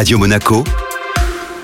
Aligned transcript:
Radio 0.00 0.18
Monaco, 0.18 0.64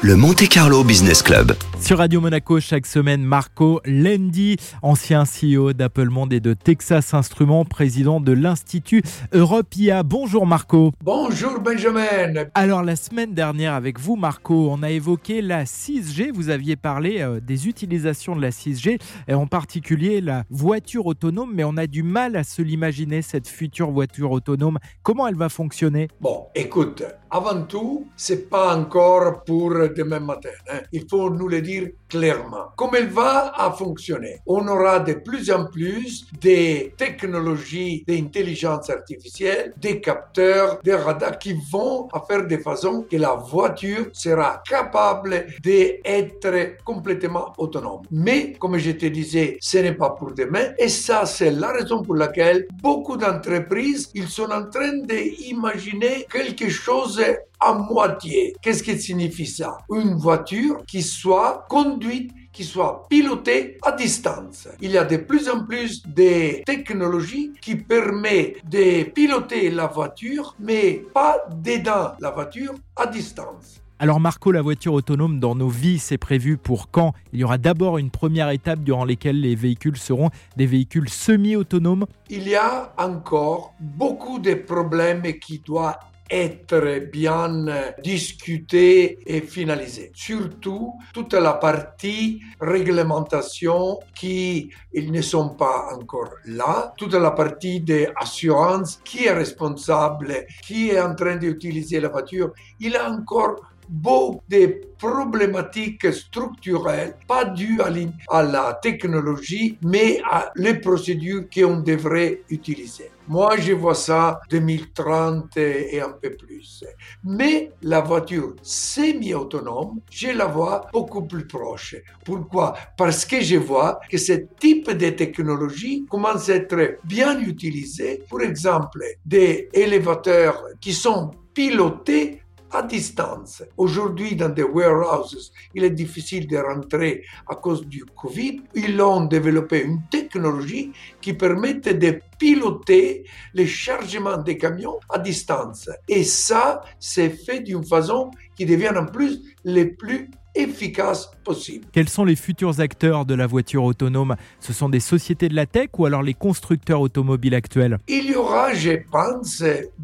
le 0.07 0.15
Monte 0.15 0.47
Carlo 0.49 0.85
Business 0.85 1.21
Club. 1.21 1.53
Sur 1.81 1.99
Radio 1.99 2.21
Monaco, 2.21 2.61
chaque 2.61 2.87
semaine, 2.87 3.23
Marco 3.23 3.81
Lendi, 3.85 4.57
ancien 4.81 5.25
CEO 5.25 5.73
d'Apple 5.73 6.11
Monde 6.11 6.33
et 6.33 6.39
de 6.39 6.55
Texas 6.55 7.13
Instruments, 7.13 7.65
président 7.65 8.21
de 8.21 8.31
l'Institut 8.31 9.03
Europe 9.33 9.75
IA. 9.75 10.05
Bonjour 10.05 10.47
Marco. 10.47 10.93
Bonjour 11.03 11.59
Benjamin. 11.59 12.45
Alors 12.55 12.85
la 12.85 12.95
semaine 12.95 13.35
dernière 13.35 13.75
avec 13.75 13.99
vous 13.99 14.15
Marco, 14.15 14.69
on 14.71 14.85
a 14.85 14.91
évoqué 14.91 15.43
la 15.43 15.65
6G, 15.65 16.31
vous 16.33 16.51
aviez 16.51 16.77
parlé 16.77 17.21
euh, 17.21 17.41
des 17.41 17.67
utilisations 17.67 18.37
de 18.37 18.43
la 18.43 18.51
6G 18.51 19.01
et 19.27 19.35
en 19.35 19.49
particulier 19.49 20.21
la 20.21 20.45
voiture 20.51 21.07
autonome, 21.07 21.51
mais 21.53 21.65
on 21.65 21.77
a 21.77 21.89
du 21.89 22.05
mal 22.05 22.37
à 22.37 22.45
se 22.45 22.63
l'imaginer 22.63 23.23
cette 23.23 23.49
future 23.49 23.91
voiture 23.91 24.31
autonome. 24.31 24.79
Comment 25.03 25.27
elle 25.27 25.35
va 25.35 25.49
fonctionner? 25.49 26.07
Bon, 26.21 26.47
écoute, 26.55 27.03
avant 27.31 27.63
tout, 27.63 28.07
c'est 28.17 28.49
pas 28.49 28.77
encore 28.77 29.43
pour 29.45 29.73
demain 29.97 30.21
matin. 30.21 30.51
hein. 30.71 30.81
Il 30.93 31.05
faut 31.11 31.31
nous 31.31 31.49
le 31.49 31.61
dire 31.63 31.89
clairement. 32.09 32.67
Comme 32.77 32.95
elle 32.95 33.09
va 33.09 33.53
à 33.57 33.73
fonctionner, 33.73 34.41
on 34.47 34.67
aura 34.69 35.01
de 35.01 35.15
plus 35.15 35.51
en 35.51 35.67
plus 35.67 36.27
des 36.41 36.93
technologies 36.97 38.05
d'intelligence 38.07 38.91
artificielle, 38.91 39.73
des 39.77 40.01
capteurs, 40.01 40.81
des 40.85 40.95
radars 40.95 41.39
qui 41.39 41.55
vont 41.73 42.09
faire 42.29 42.47
de 42.47 42.57
façon 42.59 43.05
que 43.11 43.17
la 43.17 43.35
voiture 43.35 44.07
sera 44.13 44.63
capable 44.69 45.47
d'être 45.63 46.83
complètement 46.85 47.53
autonome. 47.59 48.03
Mais, 48.11 48.53
comme 48.59 48.79
je 48.79 48.93
te 48.93 49.07
disais, 49.07 49.57
ce 49.61 49.79
n'est 49.79 49.95
pas 49.95 50.11
pour 50.11 50.33
demain. 50.33 50.67
Et 50.79 50.89
ça, 50.89 51.27
c'est 51.27 51.51
la 51.51 51.73
raison 51.73 52.03
pour 52.03 52.15
laquelle 52.15 52.67
beaucoup 52.83 53.17
d'entreprises, 53.17 54.11
ils 54.15 54.29
sont 54.29 54.51
en 54.51 54.65
train 54.69 54.95
d'imaginer 54.99 56.27
quelque 56.31 56.69
chose 56.69 57.23
à 57.61 57.75
moitié. 57.75 58.55
Qu'est-ce 58.61 58.83
que 58.83 58.97
signifie 58.97 59.47
ça? 59.47 59.79
Une 59.91 60.15
voiture 60.15 60.85
qui 60.87 61.03
soit 61.03 61.65
conduite 61.69 62.33
qui 62.57 62.65
soit 62.65 63.07
pilotée 63.11 63.77
à 63.83 63.93
distance. 63.93 64.67
Il 64.81 64.91
y 64.91 64.97
a 64.97 65.05
de 65.05 65.19
plus 65.19 65.47
en 65.51 65.67
plus 65.67 66.03
de 66.07 66.65
technologies 66.65 67.53
qui 67.61 67.77
permettent 67.77 68.67
de 68.67 69.03
piloter 69.11 69.71
la 69.71 69.87
voiture, 69.87 70.57
mais 70.59 71.05
pas 71.13 71.37
dedans 71.63 72.13
la 72.19 72.31
voiture, 72.31 72.73
à 72.97 73.07
distance. 73.07 73.83
Alors 73.99 74.21
Marco, 74.21 74.53
la 74.53 74.63
voiture 74.63 74.95
autonome 74.95 75.39
dans 75.39 75.55
nos 75.55 75.69
vies, 75.69 75.99
c'est 75.99 76.17
prévu 76.17 76.57
pour 76.57 76.91
quand? 76.91 77.13
Il 77.35 77.41
y 77.41 77.45
aura 77.45 77.59
d'abord 77.59 77.99
une 77.99 78.11
première 78.11 78.49
étape 78.49 78.81
durant 78.81 79.05
laquelle 79.05 79.41
les 79.41 79.55
véhicules 79.55 79.99
seront 79.99 80.31
des 80.57 80.67
véhicules 80.67 81.11
semi-autonomes? 81.11 82.07
Il 82.31 82.49
y 82.49 82.55
a 82.55 82.93
encore 82.97 83.75
beaucoup 83.81 84.39
de 84.39 84.55
problèmes 84.55 85.23
qui 85.41 85.59
doivent 85.59 85.99
être 86.31 87.11
bien 87.11 87.67
discutés 88.03 89.19
et 89.27 89.41
finalisés. 89.41 90.11
Surtout 90.15 90.95
toute 91.13 91.35
la 91.35 91.55
partie 91.55 92.41
réglementation 92.61 93.99
qui 94.15 94.71
ils 94.93 95.13
ne 95.13 95.23
sont 95.23 95.51
pas 95.51 95.89
encore 95.95 96.31
là. 96.47 96.93
Toute 96.97 97.15
la 97.15 97.31
partie 97.31 97.81
des 97.81 98.09
assurances, 98.17 99.01
qui 99.05 99.27
est 99.27 99.33
responsable, 99.33 100.47
qui 100.63 100.91
est 100.91 101.01
en 101.01 101.15
train 101.15 101.37
d'utiliser 101.37 102.01
la 102.01 102.09
voiture. 102.09 102.53
Il 102.81 102.97
a 102.97 103.11
encore 103.11 103.61
beaucoup 103.89 104.43
de 104.49 104.81
problématiques 104.99 106.13
structurelles, 106.13 107.17
pas 107.29 107.45
dues 107.45 107.81
à, 108.29 108.43
la 108.43 108.79
technologie, 108.83 109.79
mais 109.83 110.21
à 110.31 110.51
les 110.57 110.75
procédures 110.75 111.45
qu'on 111.53 111.81
devrait 111.81 112.43
utiliser. 112.51 113.11
Moi, 113.29 113.57
je 113.57 113.73
vois 113.73 113.97
ça 113.97 114.41
2030 114.51 115.57
et 115.57 116.01
un 116.01 116.13
peu 116.13 116.31
plus. 116.37 116.85
Mais 117.25 117.73
la 117.83 118.01
voiture 118.01 118.55
semi-autonome, 118.63 120.01
je 120.11 120.29
la 120.29 120.47
vois 120.47 120.87
beaucoup 120.93 121.23
plus 121.23 121.47
proche. 121.47 121.97
Pourquoi? 122.25 122.75
Parce 122.97 123.25
que 123.25 123.41
je 123.41 123.57
vois 123.57 123.99
que 124.09 124.17
ce 124.17 124.33
type 124.61 124.93
de 124.93 125.11
technologie 125.11 126.07
commence 126.09 126.49
à 126.49 126.55
être 126.55 126.99
bien 127.03 127.41
utilisé. 127.41 128.23
Pour 128.29 128.43
exemple, 128.43 129.03
des 129.25 129.69
élévateurs 129.73 130.63
qui 130.81 130.93
sont 130.93 131.33
pilotés 131.53 132.43
à 132.71 132.83
distance. 132.83 133.63
Aujourd'hui, 133.77 134.37
dans 134.37 134.49
des 134.49 134.63
warehouses, 134.63 135.53
il 135.75 135.85
est 135.85 135.91
difficile 135.91 136.47
de 136.47 136.57
rentrer 136.57 137.25
à 137.49 137.55
cause 137.55 137.87
du 137.87 138.05
Covid. 138.05 138.63
Ils 138.75 139.01
ont 139.01 139.25
développé 139.25 139.83
une 139.83 140.03
technologie 140.11 140.93
qui 141.21 141.33
permet 141.35 141.75
de 141.75 142.21
piloter 142.39 143.25
le 143.55 143.67
chargement 143.67 144.37
des 144.37 144.59
camions 144.59 144.99
à 145.09 145.19
distance. 145.19 145.89
Et 146.09 146.25
ça, 146.25 146.83
c'est 146.99 147.31
fait 147.31 147.61
d'une 147.61 147.85
façon 147.85 148.31
qui 148.57 148.67
devient 148.67 148.93
en 148.97 149.07
plus 149.07 149.43
les 149.65 149.87
plus 149.87 150.31
efficace 150.57 151.31
possible. 151.45 151.87
Quels 151.93 152.09
sont 152.09 152.25
les 152.25 152.37
futurs 152.37 152.81
acteurs 152.81 153.25
de 153.25 153.35
la 153.35 153.47
voiture 153.47 153.85
autonome? 153.85 154.37
Ce 154.61 154.73
sont 154.73 154.89
des 154.89 155.01
sociétés 155.01 155.49
de 155.49 155.55
la 155.55 155.67
tech 155.67 155.91
ou 155.99 156.07
alors 156.07 156.23
les 156.23 156.35
constructeurs 156.35 157.01
automobiles 157.01 157.55
actuels? 157.55 157.99
Il 158.09 158.31
y 158.31 158.35
aura, 158.35 158.75
je 158.75 158.99
pense, 159.11 159.63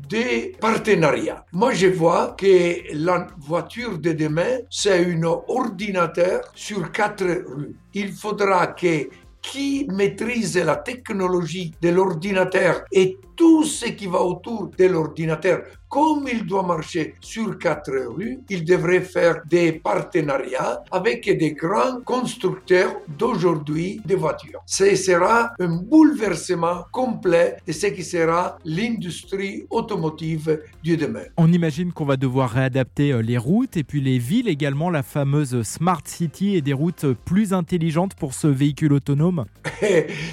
des 0.08 0.56
partenariats. 0.60 1.44
Moi, 1.52 1.72
je 1.72 1.88
vois 1.88 2.34
que 2.38 2.94
la 2.94 3.26
voiture 3.38 3.98
de 3.98 4.12
demain, 4.12 4.58
c'est 4.70 5.04
un 5.04 5.22
ordinateur 5.22 6.42
sur 6.54 6.92
quatre 6.92 7.24
rues. 7.24 7.74
Il 7.94 8.12
faudra 8.12 8.68
que 8.68 9.08
qui 9.42 9.86
maîtrise 9.90 10.56
la 10.56 10.76
technologie 10.76 11.72
de 11.82 11.88
l'ordinateur 11.88 12.84
et 12.92 13.18
tout 13.34 13.64
ce 13.64 13.86
qui 13.86 14.06
va 14.06 14.22
autour 14.22 14.70
de 14.78 14.84
l'ordinateur, 14.84 15.64
comme 15.92 16.26
il 16.26 16.46
doit 16.46 16.62
marcher 16.62 17.16
sur 17.20 17.58
quatre 17.58 17.92
rues, 18.16 18.40
il 18.48 18.64
devrait 18.64 19.02
faire 19.02 19.42
des 19.46 19.72
partenariats 19.72 20.82
avec 20.90 21.26
des 21.26 21.52
grands 21.52 22.00
constructeurs 22.02 22.94
d'aujourd'hui 23.18 24.00
de 24.06 24.14
voitures. 24.14 24.62
Ce 24.64 24.96
sera 24.96 25.52
un 25.60 25.76
bouleversement 25.76 26.86
complet 26.92 27.58
de 27.66 27.72
ce 27.72 27.88
qui 27.88 28.04
sera 28.04 28.56
l'industrie 28.64 29.66
automotive 29.68 30.62
du 30.82 30.96
demain. 30.96 31.24
On 31.36 31.52
imagine 31.52 31.92
qu'on 31.92 32.06
va 32.06 32.16
devoir 32.16 32.48
réadapter 32.48 33.12
euh, 33.12 33.20
les 33.20 33.36
routes 33.36 33.76
et 33.76 33.84
puis 33.84 34.00
les 34.00 34.16
villes 34.16 34.48
également, 34.48 34.88
la 34.88 35.02
fameuse 35.02 35.62
Smart 35.62 36.00
City 36.06 36.56
et 36.56 36.62
des 36.62 36.72
routes 36.72 37.04
plus 37.26 37.52
intelligentes 37.52 38.14
pour 38.14 38.32
ce 38.32 38.46
véhicule 38.46 38.94
autonome. 38.94 39.44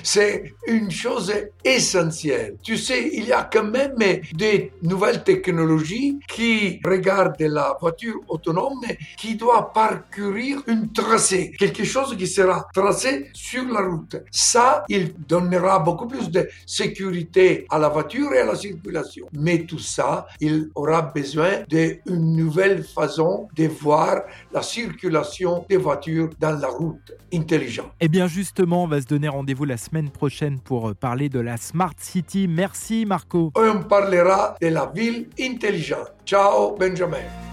C'est 0.04 0.54
une 0.68 0.90
chose 0.90 1.34
essentielle. 1.66 2.56
Tu 2.64 2.78
sais, 2.78 3.10
il 3.12 3.26
y 3.26 3.34
a 3.34 3.44
quand 3.44 3.66
même 3.66 3.98
des 4.34 4.72
nouvelles 4.82 5.22
technologies 5.22 5.49
qui 6.28 6.80
regardent 6.86 7.36
la 7.40 7.78
voiture 7.80 8.20
autonome 8.28 8.82
qui 9.18 9.36
doit 9.36 9.72
parcourir 9.74 10.62
une 10.68 10.92
tracée, 10.92 11.52
quelque 11.58 11.84
chose 11.84 12.16
qui 12.18 12.28
sera 12.28 12.68
tracé 12.74 13.30
sur 13.34 13.66
la 13.66 13.82
route. 13.82 14.18
Ça, 14.32 14.84
il 14.90 15.14
donnera 15.28 15.80
beaucoup 15.80 16.08
plus 16.08 16.30
de 16.30 16.48
sécurité 16.66 17.66
à 17.70 17.80
la 17.80 17.90
voiture 17.90 18.34
et 18.34 18.40
à 18.40 18.46
la 18.46 18.56
circulation. 18.56 19.28
Mais 19.34 19.60
tout 19.64 19.80
ça, 19.80 20.28
il 20.40 20.70
aura 20.76 21.02
besoin 21.02 21.64
d'une 21.68 22.36
nouvelle 22.36 22.84
façon 22.84 23.48
de 23.56 23.68
voir 23.68 24.22
la 24.52 24.62
circulation 24.62 25.66
des 25.70 25.78
voitures 25.78 26.30
dans 26.40 26.58
la 26.58 26.68
route 26.68 27.14
intelligente. 27.34 27.92
Et 28.00 28.06
Eh 28.06 28.08
bien 28.08 28.28
justement, 28.28 28.84
on 28.84 28.88
va 28.88 29.02
se 29.02 29.06
donner 29.06 29.28
rendez-vous 29.28 29.66
la 29.66 29.78
semaine 29.78 30.10
prochaine 30.10 30.60
pour 30.60 30.90
euh, 30.90 30.94
parler 30.94 31.30
de 31.30 31.40
la 31.40 31.58
Smart 31.58 31.94
City. 31.98 32.48
Merci 32.48 33.06
Marco. 33.06 33.52
On 33.56 33.84
parlera 33.84 34.56
de 34.62 34.68
la 34.68 34.92
ville 34.94 35.28
intelligente. 35.46 36.14
Ciao 36.26 36.76
Benjamin. 36.76 37.49